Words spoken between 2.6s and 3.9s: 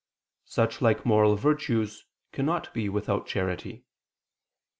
be without charity.